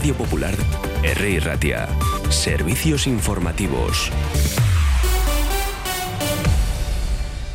[0.00, 0.54] Radio Popular,
[1.02, 1.40] R.
[1.40, 1.86] Ratia.
[2.30, 4.10] Servicios informativos.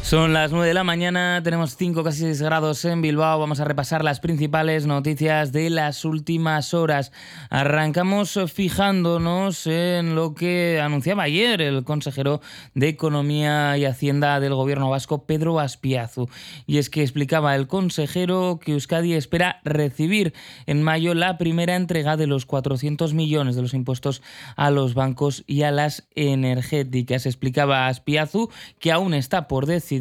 [0.05, 3.39] Son las 9 de la mañana, tenemos 5 casi 6 grados en Bilbao.
[3.39, 7.11] Vamos a repasar las principales noticias de las últimas horas.
[7.49, 12.39] Arrancamos fijándonos en lo que anunciaba ayer el consejero
[12.75, 16.29] de Economía y Hacienda del Gobierno vasco, Pedro Aspiazu.
[16.67, 20.35] Y es que explicaba el consejero que Euskadi espera recibir
[20.67, 24.21] en mayo la primera entrega de los 400 millones de los impuestos
[24.55, 27.25] a los bancos y a las energéticas.
[27.25, 29.94] Explicaba Aspiazu que aún está por decir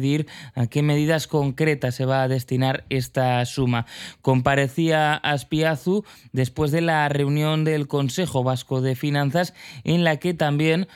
[0.53, 3.85] a qué medidas concretas se va a destinar esta suma.
[4.21, 10.87] Comparecía Aspiazu después de la reunión del Consejo Vasco de Finanzas en la que también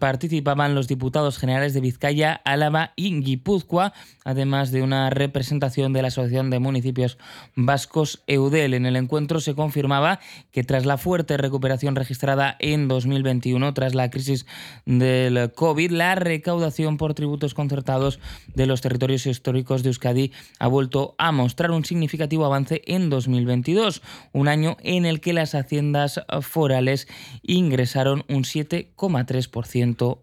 [0.00, 3.92] participaban los diputados generales de Vizcaya, Álava y Guipúzcoa,
[4.24, 7.18] además de una representación de la Asociación de Municipios
[7.54, 8.74] Vascos EUDEL.
[8.74, 10.20] En el encuentro se confirmaba
[10.50, 14.46] que tras la fuerte recuperación registrada en 2021, tras la crisis
[14.84, 18.20] del COVID, la recaudación por tributos concertados
[18.54, 24.02] de los territorios históricos de Euskadi ha vuelto a mostrar un significativo avance en 2022,
[24.32, 27.08] un año en el que las haciendas forales
[27.42, 29.67] ingresaron un 7,3%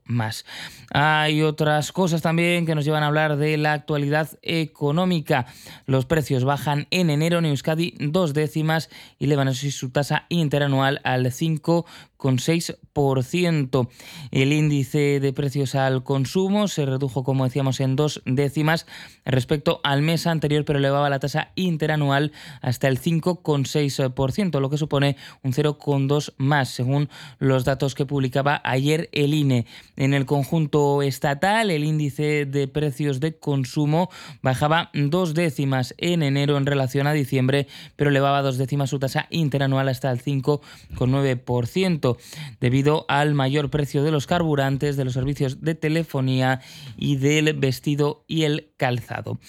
[0.05, 0.45] más.
[0.91, 5.45] Hay otras cosas también que nos llevan a hablar de la actualidad económica.
[5.85, 11.01] Los precios bajan en enero en Euskadi dos décimas y elevan así su tasa interanual
[11.03, 11.85] al 5
[12.33, 13.89] 6%.
[14.31, 18.85] El índice de precios al consumo se redujo, como decíamos, en dos décimas
[19.25, 22.31] respecto al mes anterior, pero elevaba la tasa interanual
[22.61, 27.09] hasta el 5,6%, lo que supone un 0,2 más, según
[27.39, 29.65] los datos que publicaba ayer el INE.
[29.95, 34.09] En el conjunto estatal, el índice de precios de consumo
[34.41, 39.27] bajaba dos décimas en enero en relación a diciembre, pero elevaba dos décimas su tasa
[39.29, 42.14] interanual hasta el 5,9%
[42.59, 46.61] debido al mayor precio de los carburantes, de los servicios de telefonía
[46.97, 49.39] y del vestido y el calzado.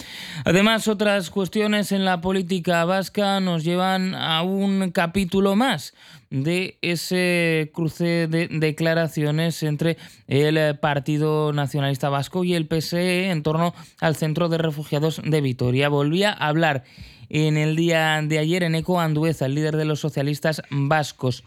[0.44, 5.94] Además, otras cuestiones en la política vasca nos llevan a un capítulo más
[6.30, 9.96] de ese cruce de declaraciones entre
[10.26, 15.88] el Partido Nacionalista Vasco y el PSE en torno al Centro de Refugiados de Vitoria.
[15.88, 16.84] Volvía a hablar
[17.28, 21.44] en el día de ayer en Eco Andueza, el líder de los socialistas vascos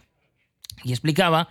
[0.83, 1.47] y explicaba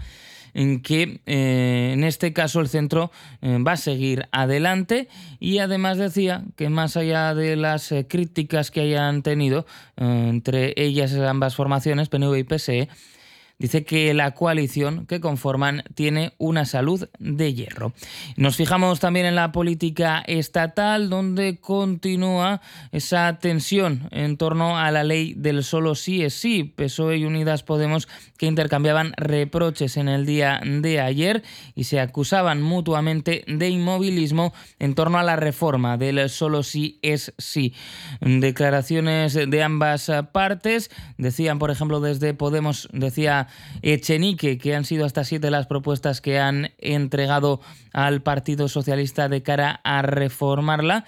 [0.83, 3.11] que eh, en este caso el centro
[3.43, 5.09] eh, va a seguir adelante
[5.39, 11.15] y además decía que más allá de las eh, críticas que hayan tenido entre ellas
[11.15, 12.89] ambas formaciones, PNV y PSE,
[13.59, 17.93] dice que la coalición que conforman tiene una salud de hierro.
[18.37, 22.61] Nos fijamos también en la política estatal, donde continúa
[22.93, 26.65] esa tensión en torno a la ley del solo sí es sí.
[26.65, 28.09] PSOE y Unidas Podemos
[28.39, 31.43] que intercambiaban reproches en el día de ayer
[31.75, 37.35] y se acusaban mutuamente de inmovilismo en torno a la reforma del solo sí es
[37.39, 37.75] sí.
[38.21, 43.48] Declaraciones de ambas partes decían, por ejemplo, desde Podemos, decía
[43.83, 47.61] Echenique, que han sido hasta siete las propuestas que han entregado
[47.93, 51.05] al Partido Socialista de cara a reformarla.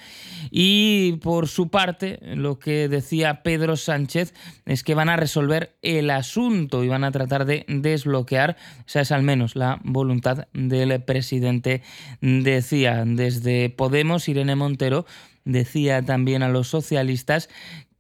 [0.50, 4.34] Y por su parte, lo que decía Pedro Sánchez
[4.66, 8.56] es que van a resolver el asunto y van a tratar de desbloquear,
[8.86, 11.82] esa es al menos la voluntad del presidente,
[12.20, 15.06] decía desde Podemos, Irene Montero,
[15.44, 17.48] decía también a los socialistas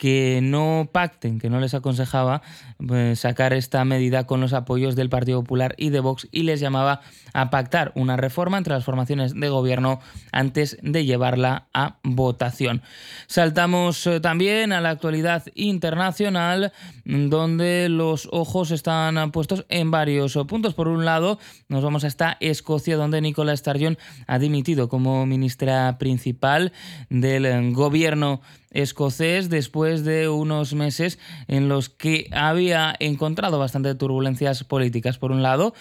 [0.00, 2.40] que no pacten, que no les aconsejaba
[2.78, 6.58] pues, sacar esta medida con los apoyos del Partido Popular y de Vox y les
[6.58, 7.02] llamaba
[7.34, 10.00] a pactar una reforma entre las formaciones de gobierno
[10.32, 12.80] antes de llevarla a votación.
[13.26, 16.72] Saltamos eh, también a la actualidad internacional
[17.04, 20.72] donde los ojos están puestos en varios puntos.
[20.72, 21.38] Por un lado,
[21.68, 26.72] nos vamos hasta Escocia donde Nicola Sturgeon ha dimitido como ministra principal
[27.10, 28.40] del gobierno
[28.70, 31.18] escocés después de unos meses
[31.48, 35.18] en los que había encontrado bastante turbulencias políticas.
[35.18, 35.74] Por un lado,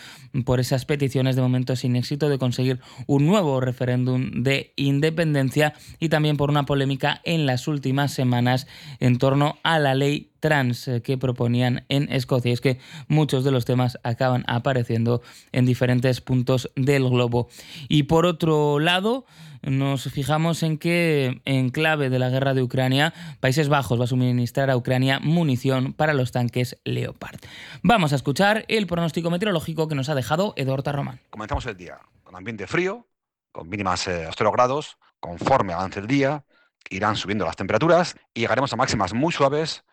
[0.46, 6.10] por esas peticiones de momento sin éxito de conseguir un nuevo referéndum de independencia y
[6.10, 8.68] también por una polémica en las últimas semanas
[9.00, 12.52] en torno a la ley trans eh, que proponían en Escocia.
[12.52, 15.22] Es que muchos de los temas acaban apareciendo
[15.52, 17.50] en diferentes puntos del globo.
[17.88, 19.26] Y por otro lado,
[19.62, 24.08] nos fijamos en que, en clave de la guerra de Ucrania, Países Bajos va a
[24.08, 27.40] suministrar a Ucrania munición para los tanques Leopard.
[27.84, 31.20] Vamos a escuchar el pronóstico meteorológico que nos ha dejado Eduardo Román.
[31.30, 33.08] Comenzamos el día con ambiente frío,
[33.52, 34.98] con mínimas eh, a 0 grados.
[35.20, 36.46] Conforme avance el día,
[36.90, 39.84] irán subiendo las temperaturas y llegaremos a máximas muy suaves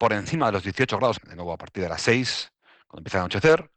[0.00, 2.50] por encima de los 18 grados, de nuevo a partir de las 6,
[2.88, 3.70] cuando empiece a anochecer,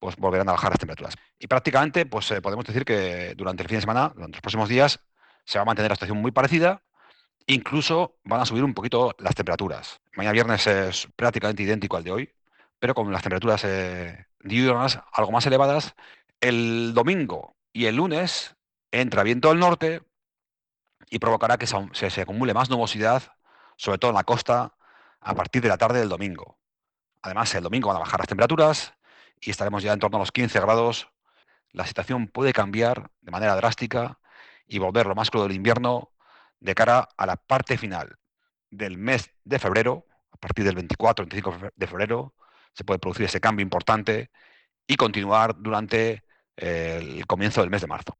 [0.00, 1.14] pues volverán a bajar las temperaturas.
[1.38, 4.68] Y prácticamente, pues eh, podemos decir que durante el fin de semana, durante los próximos
[4.68, 4.98] días,
[5.44, 6.82] se va a mantener la situación muy parecida.
[7.46, 10.00] Incluso van a subir un poquito las temperaturas.
[10.16, 12.34] Mañana viernes es prácticamente idéntico al de hoy,
[12.80, 15.94] pero con las temperaturas eh, diurnas algo más elevadas.
[16.40, 18.56] El domingo y el lunes
[18.90, 20.02] entra viento del norte
[21.08, 23.22] y provocará que se acumule más nubosidad,
[23.76, 24.74] sobre todo en la costa,
[25.22, 26.58] a partir de la tarde del domingo.
[27.22, 28.94] Además, el domingo van a bajar las temperaturas
[29.40, 31.08] y estaremos ya en torno a los 15 grados.
[31.70, 34.18] La situación puede cambiar de manera drástica
[34.66, 36.10] y volver lo más crudo del invierno
[36.60, 38.16] de cara a la parte final
[38.70, 42.34] del mes de febrero, a partir del 24-25 de febrero,
[42.72, 44.30] se puede producir ese cambio importante
[44.86, 46.22] y continuar durante
[46.56, 48.18] eh, el comienzo del mes de marzo.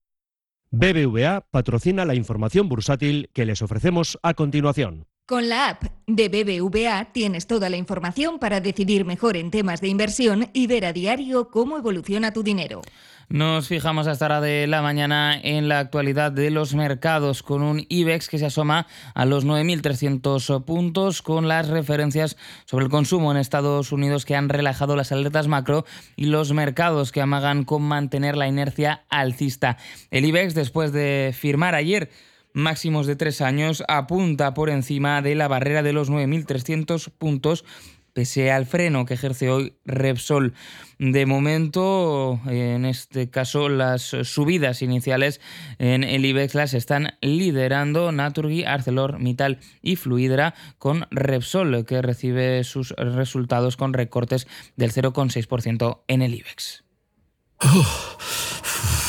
[0.71, 5.07] BBVA patrocina la información bursátil que les ofrecemos a continuación.
[5.25, 9.87] Con la app de BBVA tienes toda la información para decidir mejor en temas de
[9.87, 12.83] inversión y ver a diario cómo evoluciona tu dinero.
[13.29, 17.87] Nos fijamos hasta hora de la mañana en la actualidad de los mercados con un
[17.89, 23.39] IBEX que se asoma a los 9.300 puntos con las referencias sobre el consumo en
[23.39, 25.87] Estados Unidos que han relajado las alertas macro
[26.17, 29.79] y los mercados que amagan con mantener la inercia alcista.
[30.11, 32.11] El IBEX después de firmar ayer
[32.55, 37.65] máximos de tres años apunta por encima de la barrera de los 9.300 puntos
[38.13, 40.55] pese al freno que ejerce hoy Repsol.
[40.99, 45.41] De momento, en este caso, las subidas iniciales
[45.79, 52.91] en el IBEX las están liderando Naturgy, ArcelorMittal y Fluidra con Repsol, que recibe sus
[52.91, 54.47] resultados con recortes
[54.77, 56.85] del 0,6% en el IBEX.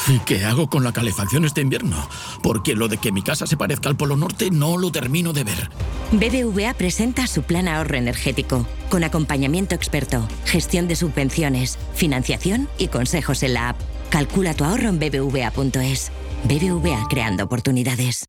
[0.08, 2.10] ¿Y qué hago con la calefacción este invierno?
[2.42, 5.46] Porque lo de que mi casa se parezca al Polo Norte no lo termino de
[5.46, 5.70] ver.
[6.12, 13.44] BBVA presenta su plan ahorro energético, con acompañamiento experto, gestión de subvenciones, financiación y consejos
[13.44, 13.78] en la app.
[14.10, 16.12] Calcula tu ahorro en bbva.es.
[16.44, 18.26] BBVA creando oportunidades.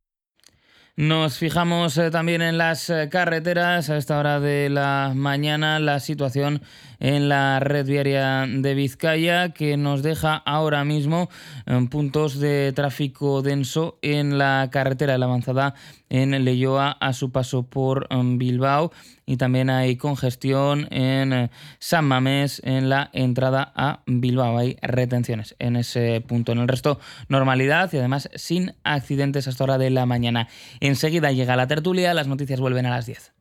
[0.97, 5.99] Nos fijamos eh, también en las eh, carreteras a esta hora de la mañana, la
[5.99, 6.61] situación
[6.99, 11.29] en la red viaria de Vizcaya que nos deja ahora mismo
[11.65, 15.75] en puntos de tráfico denso en la carretera de la avanzada
[16.09, 18.91] en Leyoa a su paso por um, Bilbao
[19.25, 21.49] y también hay congestión en eh,
[21.79, 24.57] San Mamés en la entrada a Bilbao.
[24.57, 26.51] Hay retenciones en ese punto.
[26.51, 30.47] En el resto, normalidad y además sin accidentes hasta hora de la mañana.
[30.79, 33.34] Enseguida llega la tertulia, las noticias vuelven a las 10.